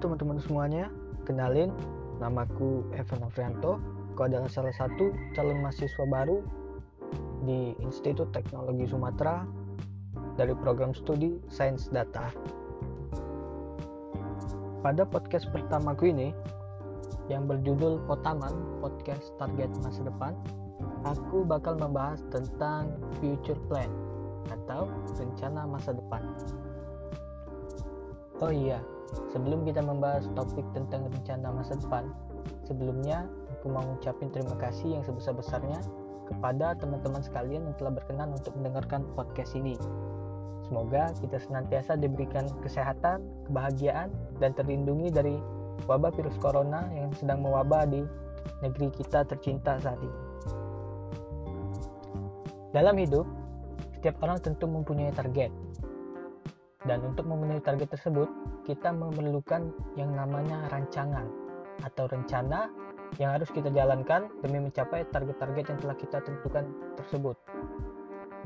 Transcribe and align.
teman-teman 0.00 0.40
semuanya, 0.40 0.88
kenalin 1.28 1.68
namaku 2.24 2.88
Evan 2.96 3.20
Afrianto. 3.20 3.76
Aku 4.16 4.24
adalah 4.26 4.48
salah 4.48 4.72
satu 4.72 5.12
calon 5.36 5.60
mahasiswa 5.60 6.04
baru 6.08 6.40
di 7.44 7.76
Institut 7.84 8.32
Teknologi 8.32 8.88
Sumatera 8.88 9.44
dari 10.40 10.56
program 10.56 10.96
studi 10.96 11.36
Sains 11.52 11.92
Data. 11.92 12.32
Pada 14.80 15.04
podcast 15.04 15.52
pertamaku 15.52 16.08
ini 16.08 16.32
yang 17.28 17.44
berjudul 17.44 18.00
Potaman, 18.08 18.80
podcast 18.80 19.36
target 19.36 19.68
masa 19.84 20.00
depan, 20.08 20.32
aku 21.04 21.44
bakal 21.44 21.76
membahas 21.76 22.24
tentang 22.32 22.96
future 23.20 23.60
plan 23.68 23.92
atau 24.48 24.88
rencana 25.20 25.68
masa 25.68 25.92
depan. 25.92 26.24
Oh 28.40 28.48
iya, 28.48 28.80
sebelum 29.36 29.68
kita 29.68 29.84
membahas 29.84 30.24
topik 30.32 30.64
tentang 30.72 31.12
rencana 31.12 31.52
masa 31.52 31.76
depan, 31.76 32.08
sebelumnya 32.64 33.28
aku 33.52 33.68
mau 33.68 33.84
ngucapin 33.84 34.32
terima 34.32 34.56
kasih 34.56 34.96
yang 34.96 35.04
sebesar-besarnya 35.04 35.76
kepada 36.24 36.72
teman-teman 36.80 37.20
sekalian 37.20 37.68
yang 37.68 37.76
telah 37.76 37.92
berkenan 38.00 38.32
untuk 38.32 38.56
mendengarkan 38.56 39.04
podcast 39.12 39.52
ini. 39.52 39.76
Semoga 40.64 41.12
kita 41.20 41.36
senantiasa 41.36 42.00
diberikan 42.00 42.48
kesehatan, 42.64 43.20
kebahagiaan, 43.44 44.08
dan 44.40 44.56
terlindungi 44.56 45.12
dari 45.12 45.36
wabah 45.84 46.08
virus 46.16 46.40
corona 46.40 46.88
yang 46.96 47.12
sedang 47.12 47.44
mewabah 47.44 47.84
di 47.84 48.00
negeri 48.64 48.88
kita 48.88 49.20
tercinta 49.28 49.76
saat 49.84 50.00
ini. 50.00 50.18
Dalam 52.72 52.96
hidup, 52.96 53.28
setiap 54.00 54.16
orang 54.24 54.40
tentu 54.40 54.64
mempunyai 54.64 55.12
target, 55.12 55.52
dan 56.88 57.04
untuk 57.04 57.28
memenuhi 57.28 57.60
target 57.60 57.92
tersebut, 57.92 58.28
kita 58.64 58.88
memerlukan 58.88 59.68
yang 60.00 60.16
namanya 60.16 60.64
rancangan 60.72 61.28
atau 61.84 62.08
rencana 62.08 62.72
yang 63.20 63.36
harus 63.36 63.50
kita 63.52 63.68
jalankan 63.68 64.32
demi 64.40 64.62
mencapai 64.62 65.04
target-target 65.12 65.64
yang 65.66 65.78
telah 65.82 65.96
kita 65.98 66.18
tentukan 66.24 66.64
tersebut. 66.96 67.36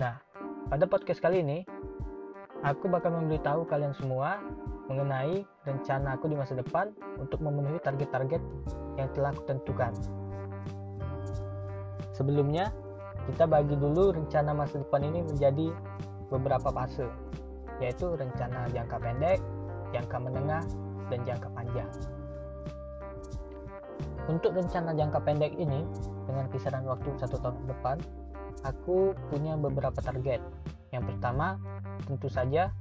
Nah, 0.01 0.19
pada 0.67 0.85
podcast 0.89 1.23
kali 1.23 1.47
ini, 1.47 1.63
aku 2.67 2.91
bakal 2.91 3.15
memberitahu 3.15 3.69
kalian 3.69 3.95
semua 3.95 4.43
mengenai 4.91 5.47
rencana 5.63 6.19
aku 6.19 6.27
di 6.27 6.37
masa 6.37 6.59
depan 6.59 6.91
untuk 7.21 7.39
memenuhi 7.39 7.79
target-target 7.85 8.43
yang 8.99 9.09
telah 9.15 9.31
aku 9.31 9.47
tentukan. 9.47 9.93
Sebelumnya, 12.11 12.75
kita 13.31 13.47
bagi 13.47 13.79
dulu 13.79 14.11
rencana 14.11 14.51
masa 14.53 14.83
depan 14.83 15.07
ini 15.07 15.23
menjadi 15.23 15.71
beberapa 16.29 16.73
fase 16.73 17.07
yaitu 17.83 18.15
rencana 18.15 18.71
jangka 18.71 18.97
pendek, 18.99 19.39
jangka 19.91 20.17
menengah, 20.19 20.63
dan 21.11 21.21
jangka 21.27 21.49
panjang. 21.53 21.91
Untuk 24.25 24.57
rencana 24.57 24.97
jangka 24.97 25.21
pendek 25.21 25.53
ini, 25.61 25.85
dengan 26.25 26.49
kisaran 26.49 26.89
waktu 26.89 27.13
satu 27.21 27.37
tahun 27.45 27.57
ke 27.61 27.67
depan, 27.77 27.97
aku 28.65 29.13
punya 29.29 29.55
beberapa 29.61 30.01
target. 30.01 30.41
Yang 30.97 31.13
pertama, 31.13 31.61
tentu 32.09 32.33
saja 32.33 32.73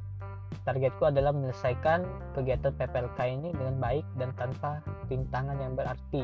targetku 0.63 1.03
adalah 1.03 1.35
menyelesaikan 1.35 2.07
kegiatan 2.37 2.71
PPLK 2.79 3.19
ini 3.27 3.49
dengan 3.51 3.75
baik 3.81 4.05
dan 4.15 4.31
tanpa 4.39 4.79
rintangan 5.11 5.59
yang 5.59 5.75
berarti. 5.75 6.23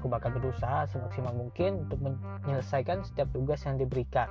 Aku 0.00 0.08
bakal 0.08 0.32
berusaha 0.36 0.88
semaksimal 0.88 1.36
mungkin 1.36 1.84
untuk 1.88 2.00
menyelesaikan 2.00 3.04
setiap 3.04 3.28
tugas 3.36 3.60
yang 3.68 3.76
diberikan. 3.76 4.28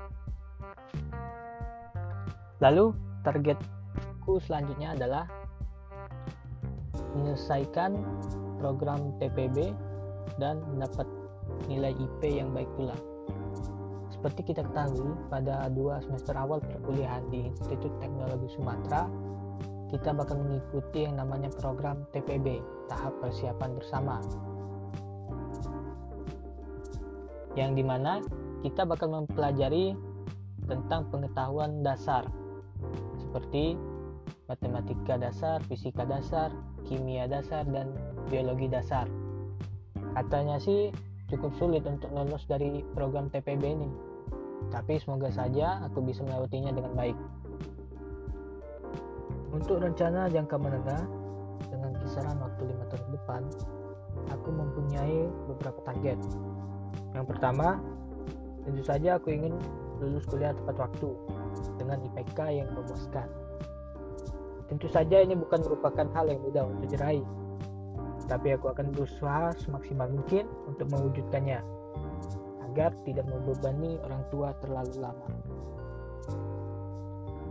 Lalu, 2.64 2.96
targetku 3.26 4.38
selanjutnya 4.46 4.94
adalah 4.94 5.26
menyelesaikan 7.18 7.98
program 8.62 9.18
TPB 9.18 9.74
dan 10.38 10.62
mendapat 10.70 11.10
nilai 11.66 11.98
IP 11.98 12.22
yang 12.30 12.54
baik 12.54 12.70
pula. 12.78 12.96
Seperti 14.14 14.54
kita 14.54 14.66
ketahui, 14.66 15.12
pada 15.30 15.70
dua 15.74 16.02
semester 16.02 16.34
awal 16.38 16.62
perkuliahan 16.62 17.26
di 17.30 17.50
Institut 17.50 17.94
Teknologi 18.02 18.48
Sumatera, 18.54 19.10
kita 19.90 20.14
bakal 20.18 20.42
mengikuti 20.42 21.06
yang 21.06 21.22
namanya 21.22 21.50
program 21.62 22.06
TPB, 22.10 22.62
tahap 22.90 23.14
persiapan 23.22 23.70
bersama. 23.78 24.18
Yang 27.56 27.72
di 27.80 27.84
mana 27.86 28.20
kita 28.66 28.84
bakal 28.84 29.14
mempelajari 29.14 29.96
tentang 30.66 31.08
pengetahuan 31.14 31.86
dasar 31.86 32.26
seperti 33.36 33.76
matematika 34.48 35.20
dasar, 35.20 35.60
fisika 35.68 36.08
dasar, 36.08 36.56
kimia 36.88 37.28
dasar, 37.28 37.68
dan 37.68 37.92
biologi 38.32 38.72
dasar. 38.72 39.12
Katanya 40.16 40.56
sih 40.56 40.96
cukup 41.28 41.52
sulit 41.60 41.84
untuk 41.84 42.16
lolos 42.16 42.48
dari 42.48 42.80
program 42.96 43.28
TPB 43.28 43.60
ini, 43.60 43.92
tapi 44.72 44.96
semoga 45.04 45.28
saja 45.36 45.84
aku 45.84 46.00
bisa 46.00 46.24
melewatinya 46.24 46.72
dengan 46.80 46.96
baik. 46.96 47.18
Untuk 49.52 49.84
rencana 49.84 50.32
jangka 50.32 50.56
menengah 50.56 51.04
dengan 51.68 51.92
kisaran 52.08 52.40
waktu 52.40 52.72
lima 52.72 52.88
tahun 52.88 53.10
depan, 53.20 53.42
aku 54.32 54.48
mempunyai 54.48 55.28
beberapa 55.52 55.84
target. 55.84 56.20
Yang 57.12 57.36
pertama, 57.36 57.84
tentu 58.64 58.80
saja 58.80 59.20
aku 59.20 59.36
ingin 59.36 59.60
lulus 60.02 60.28
kuliah 60.28 60.52
tepat 60.54 60.76
waktu 60.90 61.10
dengan 61.80 62.04
IPK 62.12 62.40
yang 62.52 62.70
memuaskan. 62.76 63.28
Tentu 64.66 64.90
saja 64.90 65.22
ini 65.22 65.38
bukan 65.38 65.62
merupakan 65.62 66.08
hal 66.18 66.26
yang 66.26 66.42
mudah 66.42 66.66
untuk 66.66 66.90
diraih, 66.90 67.26
tapi 68.26 68.58
aku 68.58 68.74
akan 68.74 68.90
berusaha 68.90 69.54
semaksimal 69.62 70.10
mungkin 70.10 70.50
untuk 70.66 70.90
mewujudkannya 70.90 71.62
agar 72.72 72.92
tidak 73.06 73.30
membebani 73.30 74.02
orang 74.04 74.26
tua 74.34 74.52
terlalu 74.60 74.94
lama. 75.00 75.30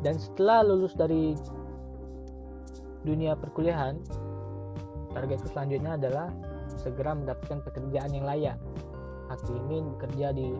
Dan 0.05 0.21
setelah 0.21 0.61
lulus 0.67 0.93
dari 0.93 1.33
dunia 3.07 3.33
perkuliahan, 3.39 3.97
targetku 5.17 5.49
selanjutnya 5.49 5.97
adalah 5.97 6.29
segera 6.77 7.17
mendapatkan 7.17 7.65
pekerjaan 7.65 8.11
yang 8.13 8.27
layak. 8.29 8.59
Aku 9.33 9.57
ingin 9.65 9.97
bekerja 9.97 10.37
di 10.37 10.53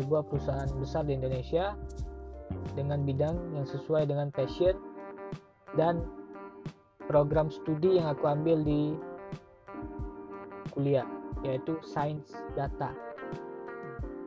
sebuah 0.00 0.24
perusahaan 0.32 0.70
besar 0.80 1.04
di 1.04 1.12
Indonesia 1.20 1.76
dengan 2.72 3.04
bidang 3.04 3.36
yang 3.52 3.68
sesuai 3.68 4.08
dengan 4.08 4.32
passion 4.32 4.72
dan 5.76 6.00
program 7.04 7.52
studi 7.52 8.00
yang 8.00 8.16
aku 8.16 8.24
ambil 8.24 8.64
di 8.64 8.96
kuliah 10.72 11.04
yaitu 11.44 11.76
Sains 11.84 12.32
Data. 12.56 12.96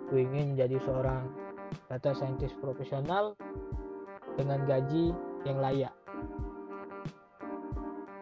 Aku 0.06 0.22
ingin 0.22 0.54
menjadi 0.54 0.78
seorang 0.86 1.26
data 1.90 2.14
scientist 2.14 2.54
profesional 2.62 3.34
dengan 4.38 4.62
gaji 4.70 5.10
yang 5.42 5.58
layak. 5.58 5.94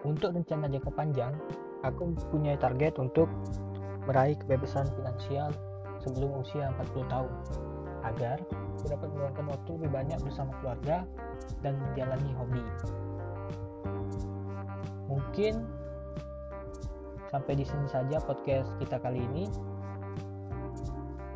Untuk 0.08 0.34
rencana 0.34 0.72
jangka 0.72 0.92
panjang, 0.96 1.36
aku 1.84 2.16
punya 2.32 2.56
target 2.58 2.96
untuk 2.98 3.28
meraih 4.08 4.40
kebebasan 4.40 4.88
finansial 4.98 5.52
sebelum 6.04 6.42
usia 6.42 6.74
40 6.78 7.08
tahun 7.08 7.32
agar 8.02 8.38
dapat 8.90 9.10
meluangkan 9.14 9.46
waktu 9.46 9.70
lebih 9.78 9.92
banyak 9.94 10.20
bersama 10.26 10.52
keluarga 10.62 11.06
dan 11.62 11.78
menjalani 11.78 12.32
hobi. 12.34 12.66
Mungkin 15.06 15.62
sampai 17.30 17.54
di 17.56 17.66
sini 17.66 17.88
saja 17.88 18.18
podcast 18.24 18.74
kita 18.82 18.98
kali 19.00 19.22
ini. 19.22 19.46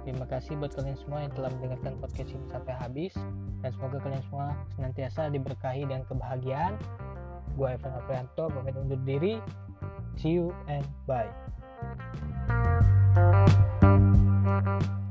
Terima 0.05 0.29
kasih 0.29 0.53
buat 0.61 0.69
kalian 0.77 1.01
semua 1.01 1.25
yang 1.25 1.33
telah 1.33 1.49
mendengarkan 1.57 1.97
podcast 1.97 2.29
ini 2.29 2.45
sampai 2.53 2.77
habis 2.77 3.13
dan 3.65 3.73
semoga 3.73 3.97
kalian 4.05 4.21
semua 4.29 4.53
senantiasa 4.77 5.33
diberkahi 5.33 5.81
dengan 5.89 6.05
kebahagiaan. 6.05 6.77
Gue 7.57 7.73
Evan 7.73 7.93
Aprianto, 7.97 8.45
pamit 8.53 8.77
undur 8.77 9.01
diri. 9.01 9.41
See 10.21 10.37
you 10.37 10.53
and 10.69 10.85
bye. 14.61 15.04